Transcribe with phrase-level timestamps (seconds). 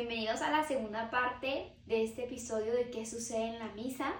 [0.00, 4.14] bienvenidos a la segunda parte de este episodio de qué sucede en la misa.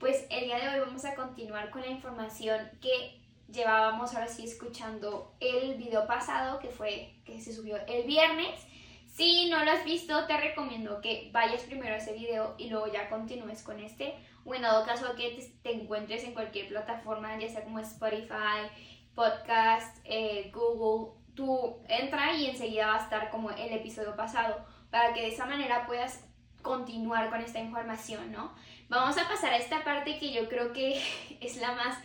[0.00, 3.20] Pues el día de hoy vamos a continuar con la información que
[3.52, 8.66] llevábamos ahora sí escuchando el video pasado que fue que se subió el viernes.
[9.12, 12.90] Si no lo has visto, te recomiendo que vayas primero a ese video y luego
[12.90, 14.14] ya continúes con este.
[14.46, 18.70] O en dado caso que te, encuentres en cualquier plataforma, ya sea como Spotify,
[19.14, 24.64] podcast, eh, Google, tú entra y enseguida va a estar como el episodio pasado
[24.96, 26.24] para que de esa manera puedas
[26.62, 28.54] continuar con esta información, ¿no?
[28.88, 31.02] Vamos a pasar a esta parte que yo creo que
[31.42, 31.98] es la más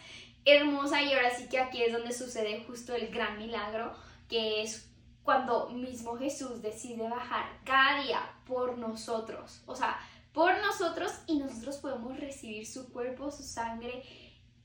[0.43, 3.93] hermosa y ahora sí que aquí es donde sucede justo el gran milagro,
[4.27, 4.91] que es
[5.23, 9.97] cuando mismo Jesús decide bajar cada día por nosotros, o sea,
[10.33, 14.03] por nosotros y nosotros podemos recibir su cuerpo, su sangre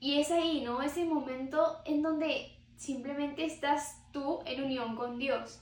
[0.01, 0.83] y es ahí, ¿no?
[0.83, 5.61] Ese momento en donde simplemente estás tú en unión con Dios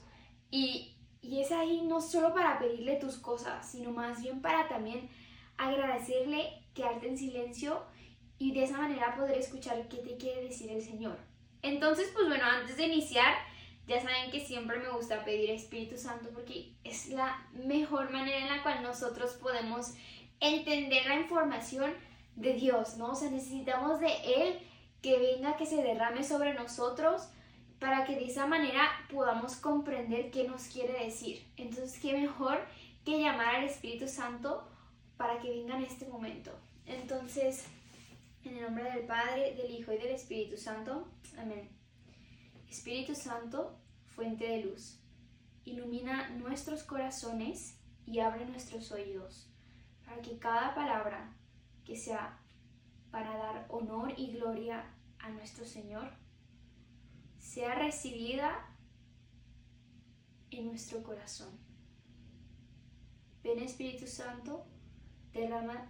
[0.49, 0.94] y
[1.27, 5.09] y es ahí no solo para pedirle tus cosas, sino más bien para también
[5.57, 7.83] agradecerle, quedarte en silencio
[8.37, 11.17] y de esa manera poder escuchar qué te quiere decir el Señor.
[11.61, 13.33] Entonces, pues bueno, antes de iniciar,
[13.87, 18.55] ya saben que siempre me gusta pedir Espíritu Santo porque es la mejor manera en
[18.57, 19.93] la cual nosotros podemos
[20.39, 21.93] entender la información
[22.35, 23.11] de Dios, ¿no?
[23.11, 24.59] O sea, necesitamos de Él
[25.01, 27.29] que venga, que se derrame sobre nosotros
[27.85, 31.45] para que de esa manera podamos comprender qué nos quiere decir.
[31.55, 32.57] Entonces, qué mejor
[33.05, 34.67] que llamar al Espíritu Santo
[35.17, 36.49] para que venga en este momento.
[36.87, 37.67] Entonces,
[38.43, 41.07] en el nombre del Padre, del Hijo y del Espíritu Santo.
[41.37, 41.69] Amén.
[42.67, 43.77] Espíritu Santo,
[44.15, 44.99] fuente de luz,
[45.63, 49.47] ilumina nuestros corazones y abre nuestros oídos,
[50.03, 51.35] para que cada palabra
[51.85, 52.39] que sea
[53.11, 56.24] para dar honor y gloria a nuestro Señor,
[57.55, 58.67] sea recibida
[60.51, 61.57] en nuestro corazón.
[63.43, 64.65] Ven Espíritu Santo,
[65.31, 65.89] derrama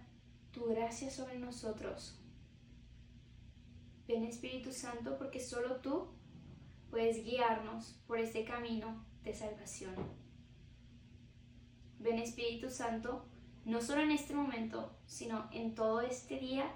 [0.52, 2.20] tu gracia sobre nosotros.
[4.06, 6.06] Ven Espíritu Santo porque solo tú
[6.88, 9.96] puedes guiarnos por este camino de salvación.
[11.98, 13.24] Ven Espíritu Santo,
[13.64, 16.72] no solo en este momento, sino en todo este día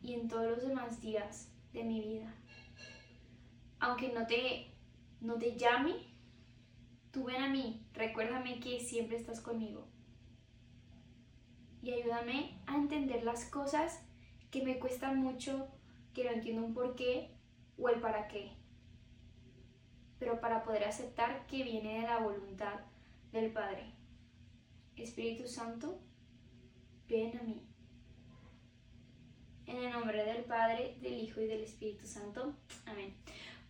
[0.00, 2.39] y en todos los demás días de mi vida
[3.80, 4.70] aunque no te,
[5.20, 5.94] no te llame,
[7.10, 9.88] tú ven a mí, recuérdame que siempre estás conmigo.
[11.82, 14.02] Y ayúdame a entender las cosas
[14.50, 15.68] que me cuestan mucho,
[16.12, 17.30] que no entiendo un por qué
[17.78, 18.52] o el para qué.
[20.18, 22.80] Pero para poder aceptar que viene de la voluntad
[23.32, 23.94] del Padre.
[24.96, 25.98] Espíritu Santo,
[27.08, 27.62] ven a mí.
[29.66, 32.54] En el nombre del Padre, del Hijo y del Espíritu Santo.
[32.84, 33.14] Amén.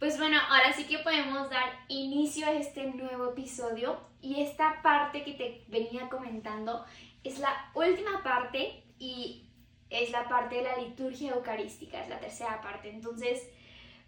[0.00, 5.22] Pues bueno, ahora sí que podemos dar inicio a este nuevo episodio y esta parte
[5.24, 6.86] que te venía comentando
[7.22, 9.44] es la última parte y
[9.90, 12.88] es la parte de la liturgia eucarística, es la tercera parte.
[12.88, 13.46] Entonces,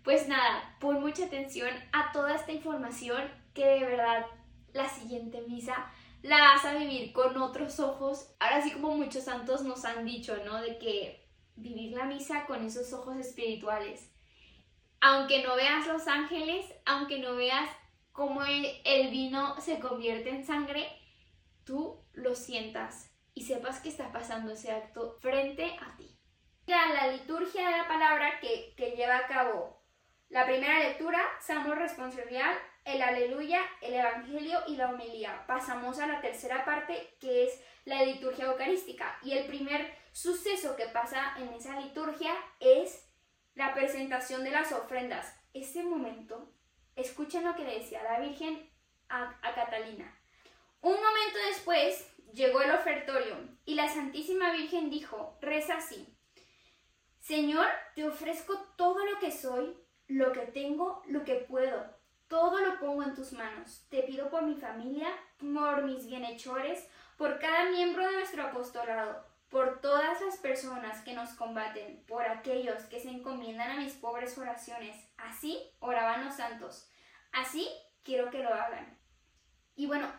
[0.02, 4.24] pues nada, pon mucha atención a toda esta información que de verdad
[4.72, 5.92] la siguiente misa
[6.22, 8.34] la vas a vivir con otros ojos.
[8.40, 10.62] Ahora sí como muchos santos nos han dicho, ¿no?
[10.62, 14.11] De que vivir la misa con esos ojos espirituales
[15.02, 17.68] aunque no veas los ángeles, aunque no veas
[18.12, 20.88] cómo el, vino se convierte en sangre,
[21.64, 26.16] tú lo sientas y sepas que está pasando ese acto frente a ti.
[26.66, 29.82] La liturgia de la palabra que, que lleva a cabo
[30.28, 35.44] la primera lectura, Salmo responsorial, el aleluya, el evangelio y la homilía.
[35.48, 40.86] Pasamos a la tercera parte que es la liturgia eucarística y el primer suceso que
[40.86, 43.11] pasa en esa liturgia es
[43.54, 45.34] la presentación de las ofrendas.
[45.52, 46.52] Ese momento,
[46.96, 48.70] escuchen lo que le decía la Virgen
[49.08, 50.18] a, Catalina.
[50.80, 56.08] Un momento después llegó el ofertorio y la Santísima Virgen dijo, reza así,
[57.20, 59.76] Señor, te ofrezco todo lo que soy,
[60.08, 61.94] lo que tengo, lo que puedo,
[62.26, 63.86] todo lo pongo en tus manos.
[63.90, 65.08] Te pido por mi familia,
[65.38, 71.34] por mis bienhechores, por cada miembro de nuestro apostolado por todas las personas que nos
[71.34, 74.96] combaten, por aquellos que se encomiendan a mis pobres oraciones.
[75.18, 76.90] Así oraban los santos.
[77.32, 77.68] Así
[78.02, 78.98] quiero que lo hagan.
[79.76, 80.10] Y bueno,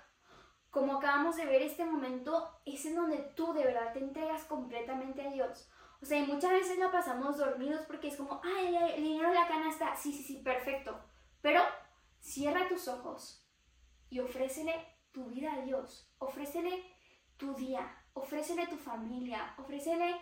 [0.69, 5.25] como acabamos de ver, este momento es en donde tú de verdad te entregas completamente
[5.25, 5.67] a Dios.
[5.99, 9.47] O sea, muchas veces la pasamos dormidos porque es como, ay, el dinero de la
[9.47, 11.03] canasta, sí, sí, sí, perfecto.
[11.41, 11.63] Pero
[12.19, 13.49] cierra tus ojos
[14.11, 14.75] y ofrécele
[15.11, 16.13] tu vida a Dios.
[16.19, 16.83] Ofrécele
[17.37, 20.15] tu día, ofrécele tu familia, ofrécele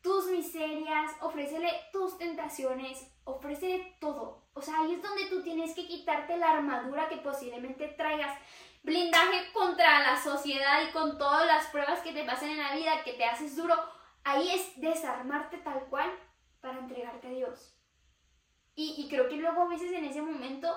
[0.00, 4.44] tus miserias, ofrécele tus tentaciones, ofrécele todo.
[4.54, 8.38] O sea, ahí es donde tú tienes que quitarte la armadura que posiblemente traigas
[8.82, 13.02] blindaje contra la sociedad y con todas las pruebas que te pasan en la vida,
[13.04, 13.74] que te haces duro,
[14.22, 16.10] ahí es desarmarte tal cual
[16.60, 17.76] para entregarte a Dios.
[18.78, 20.68] Y, creo que luego a veces en ese momento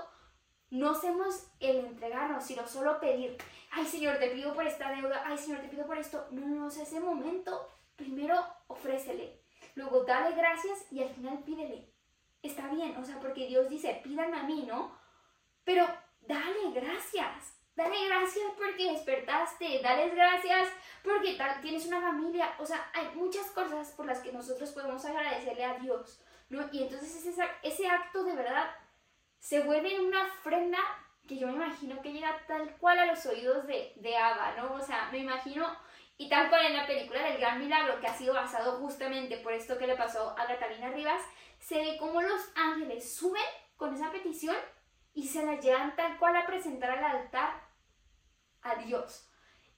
[0.72, 3.38] no hacemos el entregarnos, sino solo pedir,
[3.72, 6.28] ay Señor, te pido por esta deuda, ay Señor, te pido por esto.
[6.32, 9.40] No, no, no, ese momento primero ofrécele,
[9.76, 11.90] luego dale gracias y al final pídele.
[12.42, 14.98] Está bien, o sea, porque Dios dice, pídanme a mí, ¿no?
[15.66, 15.86] Pero
[16.22, 17.56] dale gracias.
[17.76, 20.68] Dale gracias porque despertaste, dale gracias
[21.02, 22.54] porque tienes una familia.
[22.60, 26.68] O sea, hay muchas cosas por las que nosotros podemos agradecerle a Dios, ¿no?
[26.74, 28.70] Y entonces ese, ese acto de verdad
[29.40, 30.80] se vuelve una ofrenda
[31.28, 34.74] que yo me imagino que llega tal cual a los oídos de, de Ava, ¿no?
[34.74, 35.68] O sea, me imagino,
[36.18, 39.54] y tal cual en la película del Gran Milagro, que ha sido basado justamente por
[39.54, 41.22] esto que le pasó a Catalina Rivas,
[41.60, 43.44] se ve cómo los ángeles suben
[43.78, 44.56] con esa petición
[45.14, 47.62] y se la llevan tal cual a presentar al altar
[48.62, 49.30] a Dios.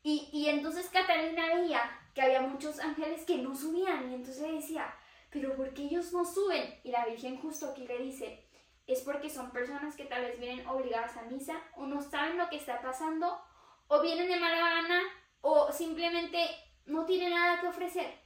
[0.04, 1.82] Y, y entonces Catalina veía
[2.14, 4.96] que había muchos ángeles que no subían y entonces decía,
[5.30, 6.80] pero ¿por qué ellos no suben?
[6.84, 8.46] Y la Virgen justo aquí le dice,
[8.94, 12.50] es porque son personas que tal vez vienen obligadas a misa o no saben lo
[12.50, 13.42] que está pasando
[13.88, 15.02] o vienen de mala gana
[15.42, 16.50] o simplemente
[16.86, 18.20] no tienen nada que ofrecer.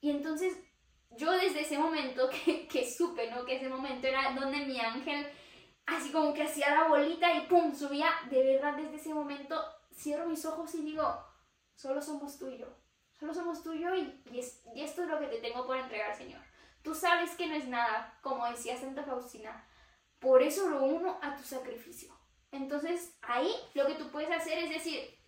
[0.00, 0.56] Y entonces
[1.10, 3.44] yo desde ese momento que, que supe, ¿no?
[3.44, 5.26] Que ese momento era donde mi ángel
[5.86, 9.62] así como que hacía la bolita y pum, subía, de verdad desde ese momento
[9.92, 11.24] cierro mis ojos y digo,
[11.74, 12.64] solo somos tú y
[13.18, 13.84] solo somos tú y
[14.80, 16.40] esto es lo que te tengo por entregar, Señor.
[16.84, 19.66] Tú sabes que no es nada, como decía Santa Faustina,
[20.20, 22.14] por eso lo uno a tu sacrificio.
[22.52, 25.18] Entonces ahí lo que tú puedes hacer es decir,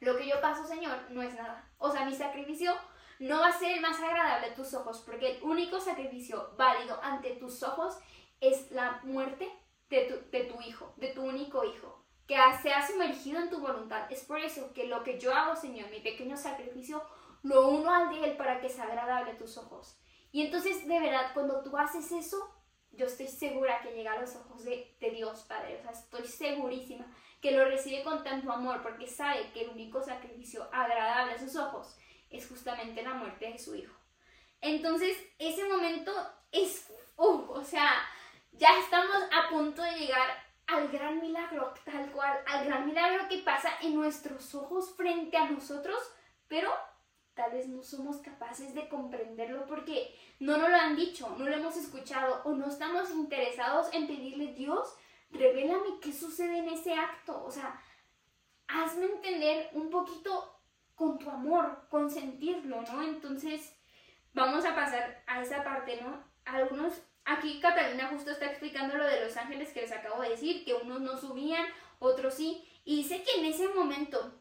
[0.00, 1.72] lo que yo paso, Señor, no es nada.
[1.78, 2.74] O sea, mi sacrificio
[3.20, 7.00] no va a ser el más agradable a tus ojos, porque el único sacrificio válido
[7.02, 7.96] ante tus ojos
[8.40, 9.48] es la muerte
[9.88, 14.10] de tu, hijo, de tu único hijo, que se ha sumergido en tu voluntad.
[14.10, 17.02] Es por eso que lo que yo hago, Señor, mi pequeño sacrificio,
[17.44, 19.98] lo uno al de Él para que sea agradable a tus ojos.
[20.32, 22.36] Y entonces, de verdad, cuando tú haces eso,
[22.92, 25.78] yo estoy segura que llega a los ojos de, Dios, Padre.
[25.78, 27.06] O sea, estoy segurísima
[27.40, 31.54] que lo recibe con tanto amor porque sabe que el único sacrificio agradable a sus
[31.56, 31.96] ojos
[32.30, 33.94] es justamente la muerte de su hijo.
[34.60, 36.12] Entonces, ese momento
[36.50, 37.90] es, uh, o sea,
[38.52, 40.28] ya estamos a punto de llegar
[40.66, 45.48] al gran milagro, tal cual, al gran milagro que pasa en nuestros ojos frente a
[45.48, 45.98] nosotros,
[46.48, 46.70] pero
[47.38, 51.54] tal vez no somos capaces de comprenderlo porque no nos lo han dicho, no lo
[51.54, 54.92] hemos escuchado o no estamos interesados en pedirle Dios,
[55.30, 57.80] revélame qué sucede en ese acto, o sea,
[58.66, 60.60] hazme entender un poquito
[60.96, 63.04] con tu amor, con sentirlo, ¿no?
[63.04, 63.72] Entonces,
[64.34, 66.24] vamos a pasar a esa parte, ¿no?
[66.44, 67.00] Algunos
[67.30, 70.72] Aquí Catalina justo está explicando lo de los ángeles que les acabo de decir, que
[70.72, 71.66] unos no subían,
[71.98, 74.37] otros sí, y dice que en ese momento,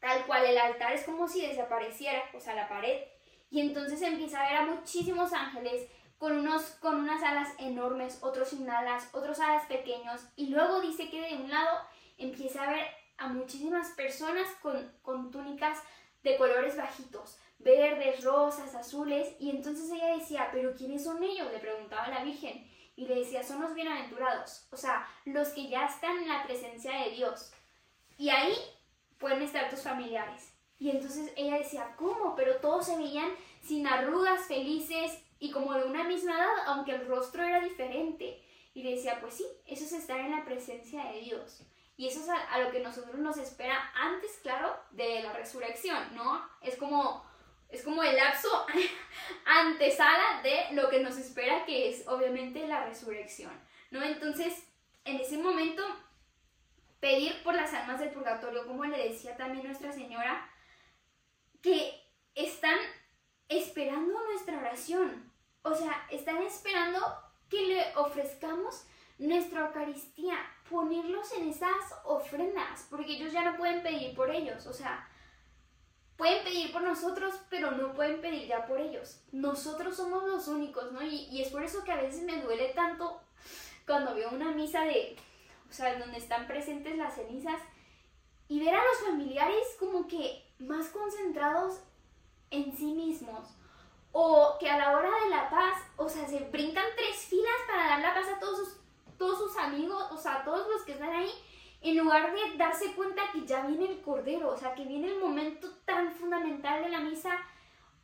[0.00, 3.02] tal cual el altar es como si desapareciera, o sea, la pared,
[3.50, 5.88] y entonces empieza a ver a muchísimos ángeles
[6.18, 11.10] con, unos, con unas alas enormes, otros sin alas, otros alas pequeños, y luego dice
[11.10, 11.78] que de un lado
[12.18, 12.86] empieza a ver
[13.18, 15.82] a muchísimas personas con, con túnicas
[16.22, 21.50] de colores bajitos, verdes, rosas, azules, y entonces ella decía, pero ¿quiénes son ellos?
[21.52, 22.66] Le preguntaba la Virgen,
[22.96, 26.92] y le decía, son los bienaventurados, o sea, los que ya están en la presencia
[27.02, 27.52] de Dios.
[28.16, 28.54] Y ahí
[29.18, 30.52] pueden estar tus familiares.
[30.78, 32.34] Y entonces ella decía, ¿cómo?
[32.36, 33.30] Pero todos se veían
[33.62, 38.42] sin arrugas, felices y como de una misma edad, aunque el rostro era diferente.
[38.74, 41.62] Y le decía, pues sí, eso es estar en la presencia de Dios.
[41.96, 46.14] Y eso es a, a, lo que nosotros nos espera antes, claro, de la resurrección,
[46.14, 46.46] ¿no?
[46.60, 47.24] Es como
[47.68, 48.48] es como el lapso
[49.44, 53.52] antesala de lo que nos espera, que es obviamente la resurrección,
[53.90, 54.02] ¿no?
[54.02, 54.66] Entonces,
[55.04, 55.82] en ese momento,
[57.00, 60.50] pedir por las almas del purgatorio, como le decía también Nuestra Señora,
[61.62, 62.02] que
[62.34, 62.78] están
[63.48, 67.00] esperando nuestra oración, o sea, están esperando
[67.48, 68.86] que le ofrezcamos
[69.18, 70.36] nuestra Eucaristía,
[70.68, 75.08] ponerlos en esas ofrendas, porque ellos ya no pueden pedir por ellos, o sea,
[76.16, 79.20] pueden pedir por nosotros, pero no pueden pedir ya por ellos.
[79.32, 81.02] Nosotros somos los únicos, ¿no?
[81.02, 83.20] Y, es por eso que a veces me duele tanto
[83.86, 85.16] cuando veo una misa de,
[85.68, 87.60] o sea, donde están presentes las cenizas
[88.48, 91.80] y ver a los familiares como que más concentrados
[92.50, 93.48] en sí mismos.
[94.12, 97.88] O que a la hora de la paz, o sea, se brincan tres filas para
[97.88, 98.80] dar la paz a todos sus,
[99.18, 101.30] todos sus amigos, o sea, a todos los que están ahí
[101.82, 105.20] en lugar de darse cuenta que ya viene el Cordero, o sea, que viene el
[105.20, 107.38] momento tan fundamental de la misa,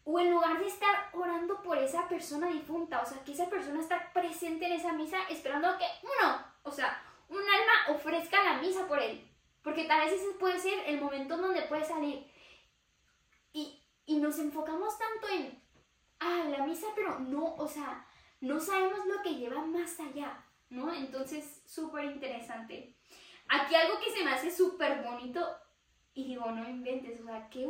[0.05, 3.81] o en lugar de estar orando por esa persona difunta, o sea, que esa persona
[3.81, 7.03] está presente en esa misa esperando que uno, o sea,
[7.33, 9.29] un alma ofrezca la misa por él.
[9.63, 12.27] Porque tal vez ese puede ser el momento donde puede salir.
[13.53, 15.63] Y, y nos enfocamos tanto en,
[16.19, 18.07] ah, la misa, pero no, o sea,
[18.41, 20.93] no sabemos lo que lleva más allá, ¿no?
[20.93, 22.97] Entonces, súper interesante.
[23.49, 25.47] Aquí algo que se me hace súper bonito,
[26.15, 27.69] y digo, no inventes, o sea, qué,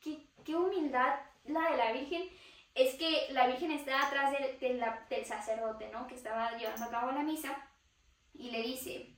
[0.00, 2.28] qué, qué, humildad la de la Virgen,
[2.74, 6.06] es que la Virgen está atrás del, del sacerdote, ¿no?
[6.06, 7.71] Que estaba llevando a cabo la misa,
[8.34, 9.16] y le dice,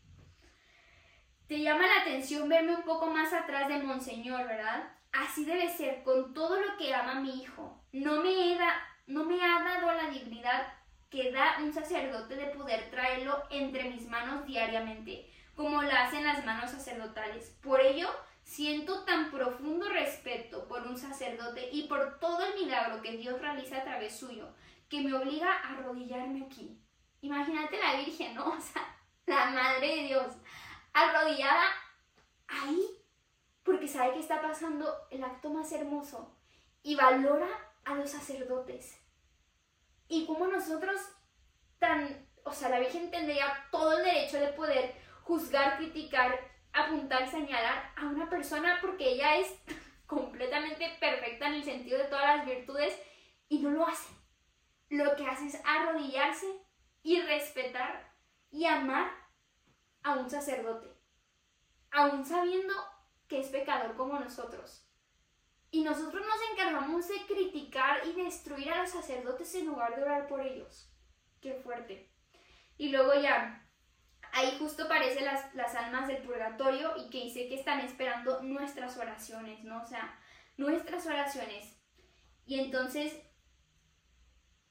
[1.46, 4.90] te llama la atención verme un poco más atrás de Monseñor, ¿verdad?
[5.12, 7.84] Así debe ser, con todo lo que ama mi hijo.
[7.92, 10.66] No me, ha dado la dignidad
[11.10, 16.44] que da un sacerdote de poder traerlo entre mis manos diariamente, como lo hacen las
[16.44, 17.56] manos sacerdotales.
[17.62, 18.08] Por ello,
[18.42, 23.78] siento tan profundo respeto por un sacerdote y por todo el milagro que Dios realiza
[23.78, 24.54] a través suyo,
[24.88, 26.80] que me obliga a arrodillarme aquí.
[27.20, 28.48] Imagínate la Virgen, ¿no?
[28.58, 28.82] O sea,
[29.26, 30.34] la Madre de Dios,
[30.92, 31.64] arrodillada
[32.48, 32.86] ahí,
[33.62, 36.36] porque sabe que está pasando el acto más hermoso
[36.82, 37.48] y valora
[37.84, 39.00] a los sacerdotes.
[40.08, 41.00] Y como nosotros
[41.78, 46.38] tan, o sea, la Virgen tendría todo el derecho de poder juzgar, criticar,
[46.72, 49.54] apuntar, señalar a una persona porque ella es
[50.06, 52.94] completamente perfecta en el sentido de todas las virtudes
[53.48, 54.12] y no lo hace.
[54.90, 56.46] Lo que hace es arrodillarse
[57.02, 58.13] y respetar
[58.54, 59.10] y amar
[60.04, 60.88] a un sacerdote,
[61.90, 62.72] aún sabiendo
[63.26, 64.88] que es pecador como nosotros.
[65.72, 70.28] Y nosotros nos encargamos de criticar y destruir a los sacerdotes en lugar de orar
[70.28, 70.88] por ellos.
[71.40, 72.12] Qué fuerte.
[72.78, 73.68] Y luego ya,
[74.30, 78.96] ahí justo aparecen las, las almas del purgatorio y que dice que están esperando nuestras
[78.96, 79.82] oraciones, ¿no?
[79.82, 80.16] O sea,
[80.56, 81.76] nuestras oraciones.
[82.46, 83.20] Y entonces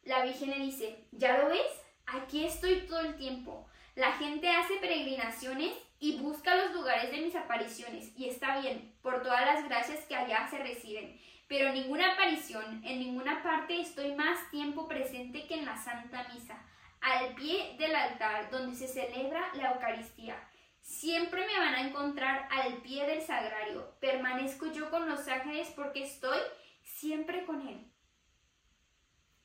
[0.04, 1.84] la Virgen le dice, ¿ya lo ves?
[2.06, 3.68] Aquí estoy todo el tiempo.
[3.96, 9.22] La gente hace peregrinaciones y busca los lugares de mis apariciones, y está bien, por
[9.22, 14.50] todas las gracias que allá se reciben, pero ninguna aparición, en ninguna parte estoy más
[14.50, 16.60] tiempo presente que en la Santa Misa,
[17.02, 20.36] al pie del altar donde se celebra la Eucaristía.
[20.82, 23.96] Siempre me van a encontrar al pie del sagrario.
[24.00, 26.40] Permanezco yo con los ángeles porque estoy
[26.82, 27.90] siempre con él.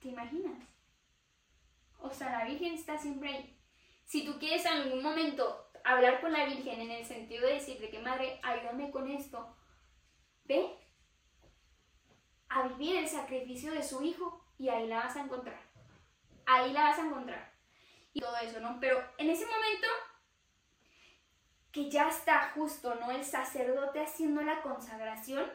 [0.00, 0.62] ¿Te imaginas?
[2.00, 3.57] O sea, la Virgen está siempre ahí.
[4.08, 7.90] Si tú quieres en algún momento hablar con la Virgen en el sentido de decirle
[7.90, 9.54] que madre, ayúdame con esto,
[10.44, 10.78] ve
[12.48, 15.60] a vivir el sacrificio de su hijo y ahí la vas a encontrar.
[16.46, 17.52] Ahí la vas a encontrar.
[18.14, 18.80] Y todo eso, ¿no?
[18.80, 19.88] Pero en ese momento
[21.70, 23.10] que ya está justo, ¿no?
[23.10, 25.52] El sacerdote haciendo la consagración,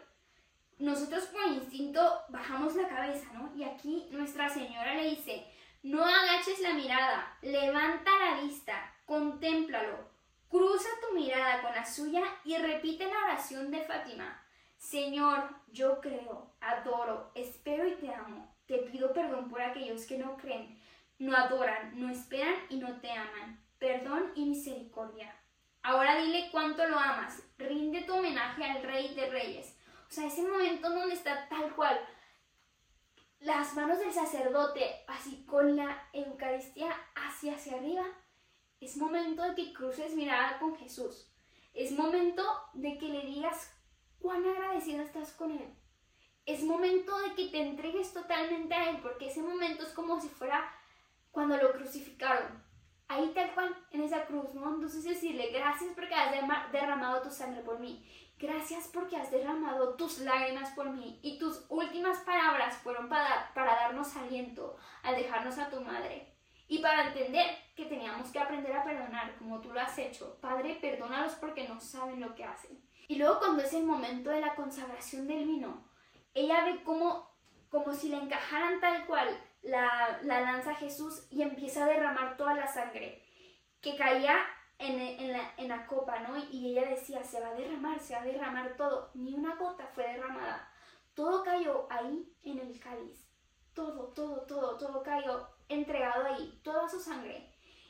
[0.78, 3.52] nosotros por instinto bajamos la cabeza, ¿no?
[3.56, 5.44] Y aquí Nuestra Señora le dice,
[5.84, 10.14] no agaches la mirada, levanta la vista, contémplalo,
[10.54, 14.40] Cruza tu mirada con la suya y repite la oración de Fátima.
[14.78, 18.56] Señor, yo creo, adoro, espero y te amo.
[18.68, 20.80] Te pido perdón por aquellos que no creen,
[21.18, 23.66] no adoran, no esperan y no te aman.
[23.80, 25.36] Perdón y misericordia.
[25.82, 27.42] Ahora dile cuánto lo amas.
[27.58, 29.76] Rinde tu homenaje al Rey de Reyes.
[30.08, 32.00] O sea, ese momento donde está tal cual
[33.44, 38.06] las manos del sacerdote, así con la Eucaristía hacia hacia arriba,
[38.80, 41.30] es momento de que cruces mirada con Jesús.
[41.74, 43.74] Es momento de que le digas
[44.20, 45.76] cuán agradecido estás con Él.
[46.46, 50.30] Es momento de que te entregues totalmente a Él, porque ese momento es como si
[50.30, 50.74] fuera
[51.32, 52.64] cuando lo crucificaron.
[53.08, 54.74] Ahí tal cual, en esa cruz, ¿no?
[54.74, 56.32] Entonces decirle, gracias porque has
[56.72, 58.04] derramado tu sangre por mí.
[58.40, 61.20] Gracias porque has derramado tus lágrimas por mí.
[61.22, 66.34] Y tus últimas palabras fueron para, para darnos aliento al dejarnos a tu madre.
[66.68, 67.46] Y para entender
[67.76, 71.80] que teníamos que aprender a perdonar, como tú lo has hecho, Padre, perdónalos porque no
[71.80, 72.82] saben lo que hacen.
[73.08, 75.84] Y luego cuando es el momento de la consagración del vino,
[76.34, 77.30] ella ve como,
[77.70, 82.54] como si le encajaran tal cual la, la lanza Jesús y empieza a derramar toda
[82.54, 83.24] la sangre
[83.82, 84.38] que caía
[84.78, 86.38] en, en, la, en la copa, ¿no?
[86.52, 89.12] Y ella decía, se va a derramar, se va a derramar todo.
[89.14, 90.70] Ni una gota fue derramada.
[91.14, 93.28] Todo cayó ahí en el cáliz.
[93.74, 97.50] Todo, todo, todo, todo cayó entregado ahí toda su sangre.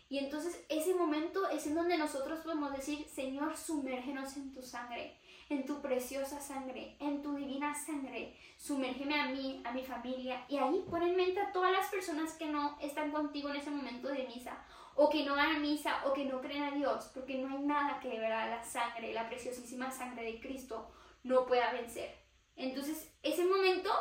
[0.09, 5.17] Y entonces ese momento es en donde nosotros podemos decir, Señor, sumérgenos en tu sangre,
[5.53, 8.35] en tu preciosa sangre, en tu divina sangre.
[8.57, 10.45] Sumérgeme a mí, a mi familia.
[10.49, 13.71] Y ahí pon en mente a todas las personas que no están contigo en ese
[13.71, 14.63] momento de misa,
[14.95, 17.63] o que no van a misa, o que no creen a Dios, porque no hay
[17.63, 20.91] nada que de verdad la sangre, la preciosísima sangre de Cristo,
[21.23, 22.15] no pueda vencer.
[22.55, 23.91] Entonces, ese momento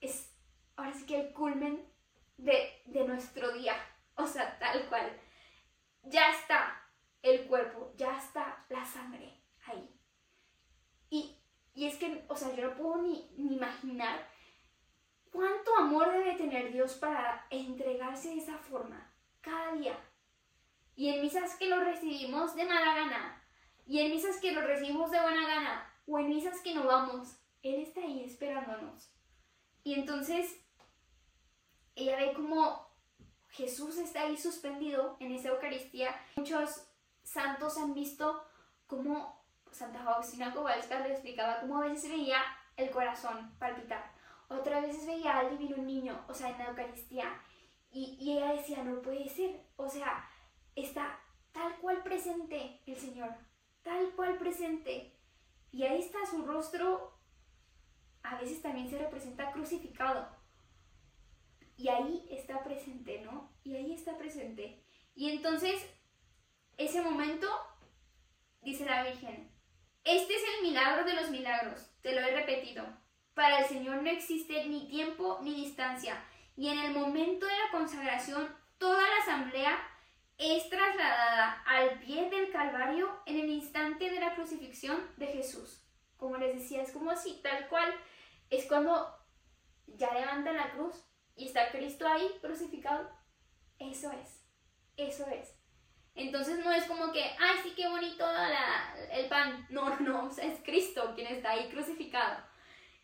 [0.00, 0.32] es
[0.76, 1.84] ahora sí que el culmen
[2.36, 3.74] de, nuestro día.
[4.16, 5.18] O sea, tal cual.
[6.04, 6.82] Ya está
[7.22, 9.41] el cuerpo, ya está la sangre
[12.36, 14.28] sea, yo no puedo ni, ni imaginar
[15.30, 19.10] cuánto amor debe tener Dios para entregarse de esa forma
[19.40, 19.98] cada día.
[20.94, 23.42] Y en misas que lo recibimos de mala gana,
[23.86, 27.36] y en misas que lo recibimos de buena gana, o en misas que no vamos,
[27.62, 29.10] Él está ahí esperándonos.
[29.84, 30.60] Y entonces
[31.94, 32.86] ella ve como
[33.48, 36.14] Jesús está ahí suspendido en esa Eucaristía.
[36.36, 36.86] Muchos
[37.22, 38.42] santos han visto
[38.86, 39.41] cómo
[39.72, 42.42] Santa Faustina Kowalska le explicaba cómo a veces veía
[42.76, 44.12] el corazón palpitar,
[44.48, 47.40] otras veces veía al divino niño, o sea, en la Eucaristía,
[47.90, 50.28] y, y ella decía, no puede ser, o sea,
[50.74, 51.18] está
[51.52, 53.34] tal cual presente el Señor,
[53.82, 55.18] tal cual presente.
[55.70, 57.18] Y ahí está su rostro,
[58.22, 60.28] a veces también se representa crucificado.
[61.76, 63.52] Y ahí está presente, ¿no?
[63.64, 64.84] Y ahí está presente.
[65.14, 65.84] Y entonces,
[66.76, 67.48] ese momento,
[68.60, 69.51] dice la Virgen,
[70.04, 72.84] este es el milagro de los milagros, te lo he repetido.
[73.34, 76.22] Para el Señor no existe ni tiempo ni distancia.
[76.56, 79.78] Y en el momento de la consagración, toda la asamblea
[80.38, 85.82] es trasladada al pie del Calvario en el instante de la crucifixión de Jesús.
[86.16, 87.94] Como les decía, es como así, tal cual.
[88.50, 89.16] Es cuando
[89.86, 90.96] ya levantan la cruz
[91.36, 93.10] y está Cristo ahí crucificado.
[93.78, 94.44] Eso es,
[94.96, 95.61] eso es.
[96.14, 98.26] Entonces no es como que, ay, sí, qué bonito
[99.12, 99.66] el pan.
[99.70, 102.42] No, no, es Cristo quien está ahí crucificado.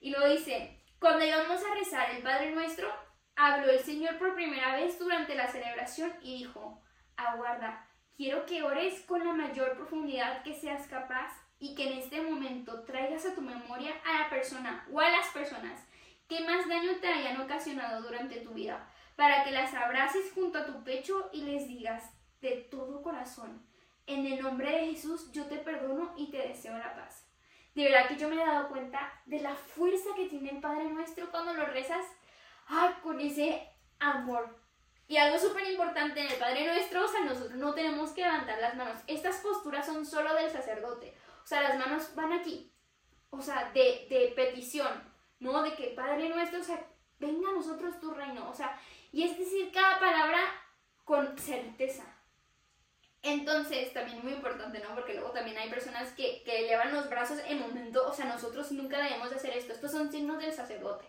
[0.01, 2.93] Y lo dice, cuando íbamos a rezar el Padre Nuestro,
[3.35, 6.83] habló el Señor por primera vez durante la celebración y dijo,
[7.17, 7.87] aguarda,
[8.17, 12.83] quiero que ores con la mayor profundidad que seas capaz y que en este momento
[12.83, 15.81] traigas a tu memoria a la persona o a las personas
[16.29, 18.87] que más daño te hayan ocasionado durante tu vida,
[19.17, 23.67] para que las abraces junto a tu pecho y les digas de todo corazón,
[24.07, 27.27] en el nombre de Jesús yo te perdono y te deseo la paz.
[27.75, 30.91] De verdad que yo me he dado cuenta de la fuerza que tiene el Padre
[30.91, 32.05] Nuestro cuando lo rezas
[32.67, 34.59] ay, con ese amor,
[35.09, 38.61] y algo súper importante en el Padre Nuestro, o sea, nosotros no tenemos que levantar
[38.61, 38.99] las manos.
[39.07, 41.15] Estas posturas son solo del sacerdote.
[41.43, 42.71] O sea, las manos van aquí.
[43.31, 45.03] O sea, de, de petición,
[45.41, 45.63] ¿no?
[45.63, 46.87] De que Padre Nuestro, o sea,
[47.19, 48.51] venga a nosotros tu reino.
[48.51, 48.79] O sea,
[49.11, 50.41] y es decir cada palabra
[51.05, 52.05] con certeza.
[53.23, 54.95] Entonces, también muy importante, ¿no?
[54.95, 58.71] Porque luego también hay personas que, que elevan los brazos en momento, o sea, nosotros
[58.73, 59.73] nunca debemos de hacer esto.
[59.73, 61.05] Estos son signos del sacerdote.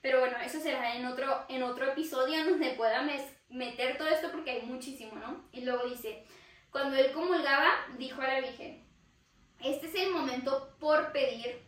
[0.00, 3.06] Pero bueno, eso será en otro, en otro episodio donde pueda
[3.48, 5.44] meter todo esto porque hay muchísimo, ¿no?
[5.52, 6.24] Y luego dice,
[6.70, 8.82] cuando él comulgaba, dijo a la Virgen,
[9.62, 11.60] este es el momento por pedir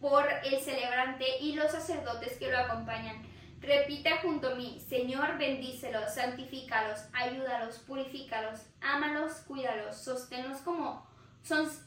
[0.00, 3.22] por el celebrante y los sacerdotes que lo acompañan.
[3.62, 11.06] Repita junto a mí, Señor, bendícelos, santifícalos, ayúdalos, purifícalos, ámalos, cuídalos, sosténlos como,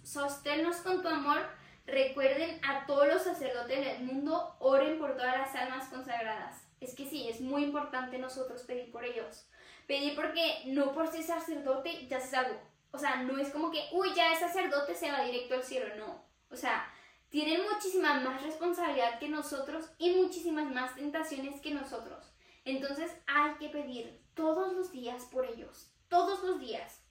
[0.03, 1.45] sosténlos con tu amor
[1.87, 6.67] Recuerden a todos los sacerdotes del mundo, oren por todas las almas consagradas.
[6.81, 9.47] Es que sí, es muy importante nosotros pedir por ellos.
[9.85, 12.59] Pedir porque no por ser sacerdote ya se algo.
[12.91, 15.95] O sea, no es como que, uy, ya es sacerdote, se va directo al cielo.
[15.95, 16.23] No.
[16.49, 16.91] O sea,
[17.35, 22.33] tienen muchísima más responsabilidad que nosotros y muchísimas más tentaciones que nosotros.
[22.63, 25.91] Entonces hay que pedir todos los días por ellos.
[26.07, 27.03] Todos los días.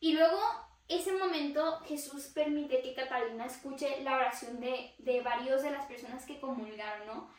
[0.00, 0.40] Y luego
[0.88, 6.24] ese momento Jesús permite que Catalina escuche la oración de, de varios de las personas
[6.24, 7.30] que comulgaron, ¿no?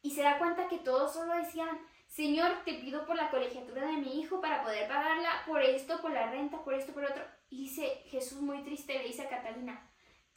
[0.00, 3.98] Y se da cuenta que todos solo decían, Señor, te pido por la colegiatura de
[3.98, 7.26] mi hijo para poder pagarla, por esto, por la renta, por esto, por otro.
[7.50, 9.86] Y dice Jesús muy triste, le dice a Catalina,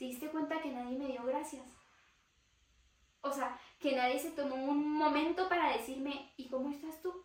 [0.01, 1.61] ¿te diste cuenta que nadie me dio gracias?
[3.21, 7.23] O sea, que nadie se tomó un momento para decirme, ¿y cómo estás tú?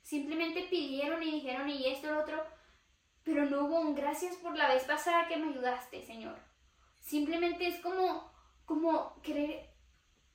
[0.00, 2.40] Simplemente pidieron y dijeron, y esto, lo otro,
[3.24, 6.38] pero no hubo un gracias por la vez pasada que me ayudaste, Señor.
[7.00, 8.30] Simplemente es como,
[8.66, 9.68] como querer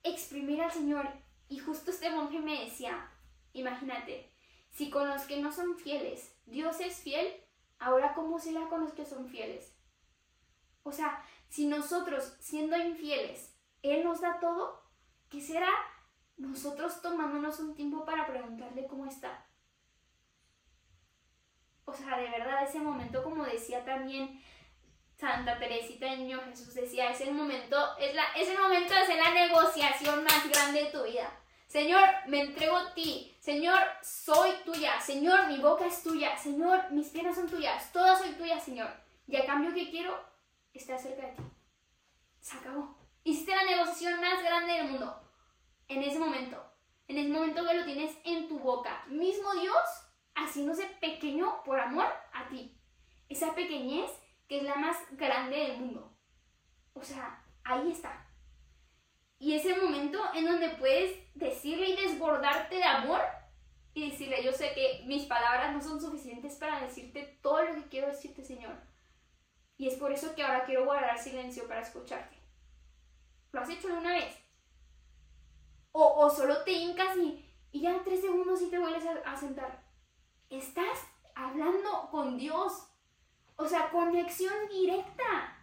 [0.04, 1.08] exprimir al Señor.
[1.47, 3.10] Y justo este monje me decía,
[3.54, 4.30] imagínate,
[4.71, 7.34] si con los que no son fieles Dios es fiel,
[7.80, 9.80] ahora ¿cómo será con los que son fieles?
[10.84, 14.81] O sea, si nosotros siendo infieles, Él nos da todo,
[15.29, 15.69] ¿qué será
[16.38, 19.45] nosotros tomándonos un tiempo para preguntarle cómo está?
[21.89, 24.41] o sea, de verdad, ese momento, como decía también
[25.17, 28.99] Santa Teresita de Niño Jesús, decía, es el momento, es, la, es el momento de
[29.01, 31.31] hacer la negociación más grande de tu vida.
[31.67, 33.35] Señor, me entrego a ti.
[33.39, 34.99] Señor, soy tuya.
[34.99, 36.35] Señor, mi boca es tuya.
[36.35, 37.91] Señor, mis piernas son tuyas.
[37.91, 38.89] Todas soy tuya, Señor.
[39.27, 40.19] Y a cambio que quiero,
[40.79, 41.43] estar cerca de ti.
[42.39, 42.95] Se acabó.
[43.23, 45.21] Hiciste la negociación más grande del mundo.
[45.87, 46.63] En ese momento.
[47.07, 49.03] En ese momento que lo tienes en tu boca.
[49.07, 49.83] Mismo Dios
[50.35, 52.77] haciéndose pequeño por amor a ti.
[53.27, 54.09] Esa pequeñez
[54.47, 56.17] que es la más grande del mundo.
[56.93, 58.25] O sea, ahí está.
[59.37, 63.21] Y ese momento en donde puedes decirle y desbordarte de amor
[63.93, 67.89] y decirle, yo sé que mis palabras no son suficientes para decirte todo lo que
[67.89, 68.88] quiero decirte, Señor.
[69.79, 72.35] Y es por eso que ahora quiero guardar silencio para escucharte.
[73.53, 74.35] ¿Lo has hecho de una vez?
[75.93, 79.13] O, o solo te hincas y, y ya en tres segundos y te vuelves a,
[79.31, 79.81] a sentar.
[80.49, 80.99] Estás
[81.33, 82.89] hablando con Dios.
[83.55, 85.57] O sea, conexión directa.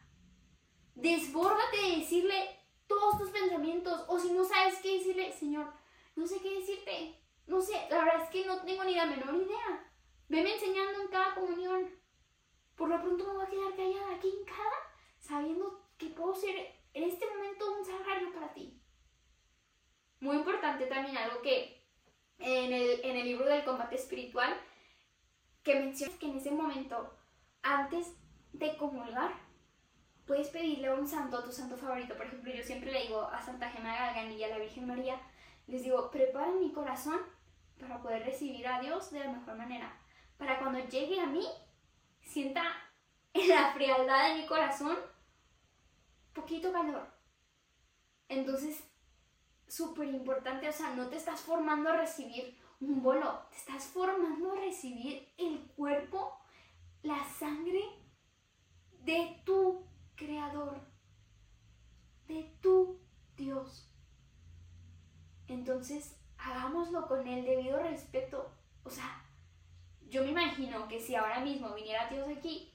[0.95, 4.03] Desbórdate de decirle todos tus pensamientos.
[4.09, 5.71] O si no sabes qué decirle, Señor,
[6.15, 7.21] no sé qué decirte.
[7.47, 9.93] No sé, la verdad es que no tengo ni la menor idea.
[10.27, 12.06] Veme enseñando en cada comunión.
[12.77, 14.77] Por lo pronto me voy a quedar callada aquí en cada,
[15.19, 16.55] sabiendo que puedo ser
[16.93, 18.81] en este momento un sagrario para ti.
[20.21, 21.85] Muy importante también algo que
[22.39, 24.55] en el, en el libro del combate espiritual,
[25.63, 27.19] que mencionas que en ese momento,
[27.63, 28.15] antes
[28.53, 29.33] de comulgar,
[30.27, 32.17] puedes pedirle a un santo, a tu santo favorito.
[32.17, 35.21] Por ejemplo, yo siempre le digo a Santa Gemma Galgan y a la Virgen María,
[35.67, 37.21] les digo, preparen mi corazón
[37.81, 39.99] para poder recibir a Dios de la mejor manera.
[40.37, 41.47] Para cuando llegue a mí,
[42.27, 42.65] sienta
[43.33, 44.97] en la frialdad de mi corazón
[46.35, 47.09] poquito calor.
[48.29, 48.83] Entonces,
[49.67, 54.53] súper importante, o sea, no te estás formando a recibir un bolo, te estás formando
[54.53, 56.39] a recibir el cuerpo,
[57.03, 57.83] la sangre
[59.01, 60.81] de tu creador,
[62.27, 63.01] de tu
[63.37, 63.91] Dios.
[65.47, 68.51] Entonces, hagámoslo con el debido respeto.
[68.83, 69.25] O sea,
[70.09, 72.73] yo me imagino que si ahora mismo viniera Dios aquí,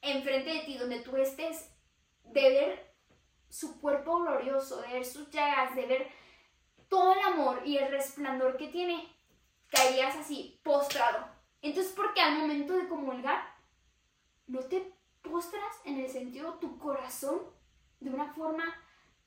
[0.00, 1.72] enfrente de ti, donde tú estés,
[2.24, 2.94] de ver
[3.48, 6.08] su cuerpo glorioso, de ver sus llagas, de ver
[6.88, 9.08] todo el amor y el resplandor que tiene,
[9.68, 11.26] caerías así, postrado.
[11.62, 13.42] Entonces, porque al momento de comulgar,
[14.46, 14.92] no te
[15.22, 17.40] postras en el sentido tu corazón,
[18.00, 18.64] de una forma,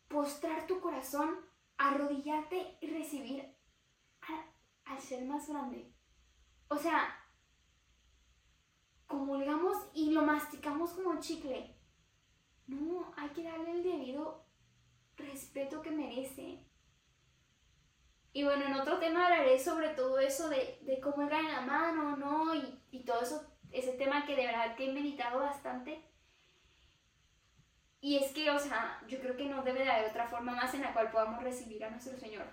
[0.08, 1.38] postrar tu corazón,
[1.78, 3.56] arrodillarte y recibir
[4.86, 5.94] al ser más grande.
[6.70, 7.16] O sea,
[9.08, 11.76] comulgamos y lo masticamos como chicle.
[12.68, 14.46] No, hay que darle el debido
[15.18, 16.66] respeto que merece.
[18.32, 22.16] Y bueno, en otro tema hablaré sobre todo eso de, de cómo en la mano,
[22.16, 22.54] ¿no?
[22.54, 26.06] Y, y todo eso, ese tema que de verdad que he meditado bastante.
[28.02, 30.74] Y es que, o sea, yo creo que no debe de haber otra forma más
[30.74, 32.46] en la cual podamos recibir a nuestro Señor.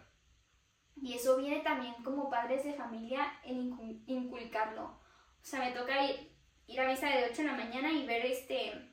[0.96, 4.84] Y eso viene también como padres de familia en inculcarlo.
[4.84, 6.32] O sea, me toca ir,
[6.66, 8.92] ir a misa de 8 en la mañana y ver este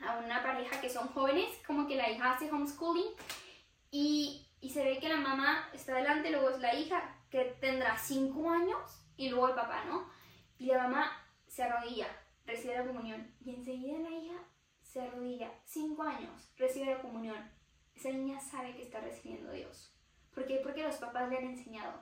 [0.00, 3.14] a una pareja que son jóvenes, como que la hija hace homeschooling
[3.90, 7.96] y, y se ve que la mamá está adelante, luego es la hija que tendrá
[7.96, 10.08] 5 años y luego el papá, ¿no?
[10.58, 11.12] Y la mamá
[11.46, 12.08] se arrodilla,
[12.44, 14.36] recibe la comunión y enseguida la hija
[14.82, 17.50] se arrodilla, 5 años, recibe la comunión.
[17.94, 19.95] Esa niña sabe que está recibiendo a Dios.
[20.36, 20.60] ¿Por qué?
[20.62, 21.98] Porque los papás le han enseñado.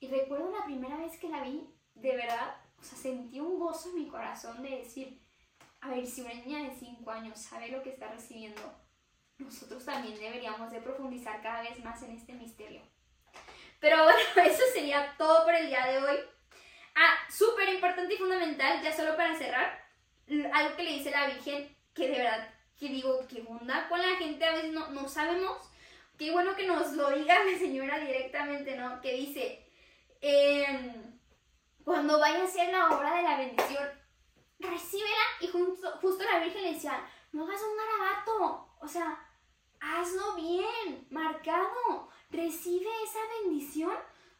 [0.00, 1.64] Y recuerdo la primera vez que la vi,
[1.94, 5.22] de verdad, o sea, sentí un gozo en mi corazón de decir,
[5.80, 8.60] a ver, si una niña de 5 años sabe lo que está recibiendo,
[9.38, 12.82] nosotros también deberíamos de profundizar cada vez más en este misterio.
[13.78, 14.18] Pero bueno,
[14.50, 16.16] eso sería todo por el día de hoy.
[16.96, 19.80] Ah, súper importante y fundamental, ya solo para cerrar,
[20.52, 24.16] algo que le dice la Virgen, que de verdad, que digo, que onda con la
[24.16, 25.70] gente, a veces no, no sabemos.
[26.18, 29.00] Qué bueno que nos lo diga la señora directamente, ¿no?
[29.00, 29.66] Que dice,
[30.20, 31.18] em,
[31.84, 33.88] cuando vaya a hacer la obra de la bendición,
[34.60, 35.24] recíbela.
[35.40, 39.28] Y justo, la Virgen le decía, no hagas un garabato, o sea,
[39.80, 43.94] hazlo bien, marcado, recibe esa bendición,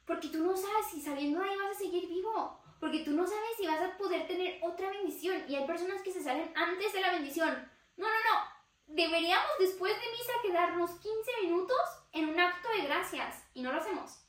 [0.06, 3.26] porque tú no sabes si saliendo de ahí vas a seguir vivo, porque tú no
[3.26, 5.44] sabes si vas a poder tener otra bendición.
[5.48, 7.70] Y hay personas que se salen antes de la bendición.
[7.96, 8.53] No, no, no.
[8.86, 11.78] Deberíamos después de misa quedarnos 15 minutos
[12.12, 14.24] en un acto de gracias y no lo hacemos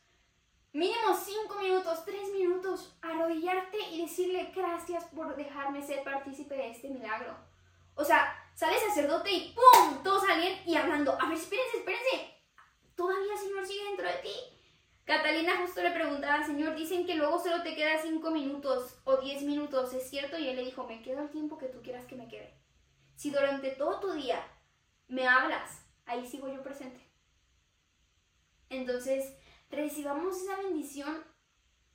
[0.76, 6.90] mínimo 5 minutos, 3 minutos, arrodillarte y decirle gracias por dejarme ser partícipe de este
[6.90, 7.34] milagro.
[7.96, 10.04] O sea, sale sacerdote y ¡pum!
[10.04, 11.14] Todos salen y hablando.
[11.14, 12.36] A ver, espérense, espérense.
[12.94, 14.36] Todavía el Señor sigue dentro de ti.
[15.06, 19.44] Catalina justo le preguntaba, Señor, dicen que luego solo te queda 5 minutos o 10
[19.44, 20.38] minutos, ¿es cierto?
[20.38, 22.54] Y él le dijo, me quedo el tiempo que tú quieras que me quede.
[23.16, 24.46] Si durante todo tu día
[25.08, 27.02] me hablas, ahí sigo yo presente.
[28.70, 29.36] Entonces,
[29.70, 31.24] recibamos esa bendición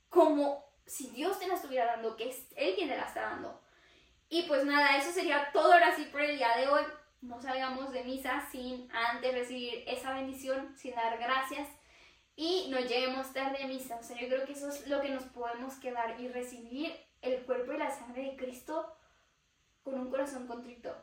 [0.09, 3.61] como si Dios te la estuviera dando, que es Él quien te la está dando.
[4.29, 6.83] Y pues nada, eso sería todo ahora sí por el día de hoy.
[7.21, 11.67] No salgamos de misa sin antes recibir esa bendición, sin dar gracias
[12.35, 13.97] y no lleguemos tarde a misa.
[13.97, 17.43] O sea, yo creo que eso es lo que nos podemos quedar y recibir el
[17.43, 18.91] cuerpo y la sangre de Cristo
[19.83, 20.95] con un corazón contrito.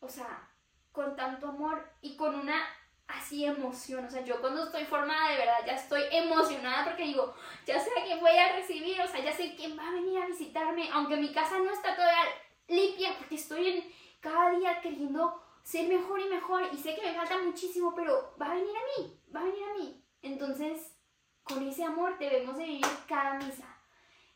[0.00, 0.48] O sea,
[0.92, 2.64] con tanto amor y con una
[3.08, 4.04] así emoción.
[4.04, 7.34] O sea, yo cuando estoy formada de verdad ya estoy emocionada porque digo,
[7.66, 10.22] ya sé a quién voy a recibir, o sea, ya sé quién va a venir
[10.22, 12.24] a visitarme, aunque mi casa no está todavía
[12.68, 17.14] limpia porque estoy en cada día queriendo ser mejor y mejor y sé que me
[17.14, 20.04] falta muchísimo, pero va a venir a mí, va a venir a mí.
[20.22, 20.96] Entonces,
[21.42, 23.76] con ese amor debemos de vivir cada misa.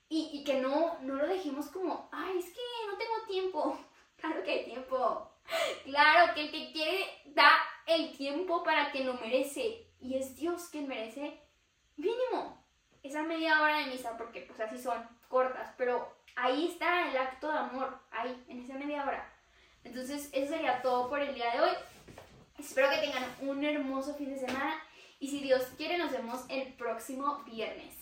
[0.09, 3.79] Y, y que no, no lo dejemos como, ay, es que no tengo tiempo.
[4.22, 5.32] Claro que hay tiempo.
[5.85, 7.51] Claro que el que quiere da
[7.87, 9.87] el tiempo para que lo merece.
[10.01, 11.41] Y es Dios quien merece
[11.97, 12.62] mínimo
[13.03, 14.97] esa media hora de misa, porque pues así son
[15.29, 19.29] cortas, pero ahí está el acto de amor, ahí, en esa media hora.
[19.85, 21.73] Entonces, eso sería todo por el día de hoy.
[22.59, 24.81] Espero que tengan un hermoso fin de semana
[25.19, 28.02] y si Dios quiere nos vemos el próximo viernes.